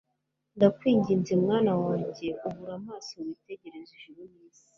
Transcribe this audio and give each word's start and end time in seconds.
ndakwinginze, 0.55 1.31
mwana 1.43 1.73
wanjye, 1.83 2.27
ubura 2.47 2.73
amaso 2.81 3.11
witegereze 3.25 3.91
ijuru 3.99 4.21
n'isi 4.33 4.67